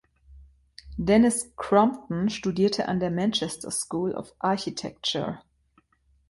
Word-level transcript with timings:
Dennis 0.97 1.51
Crompton 1.57 2.29
studierte 2.31 2.87
an 2.87 2.99
der 2.99 3.11
Manchester 3.11 3.69
School 3.69 4.13
of 4.15 4.33
Architecture. 4.39 5.43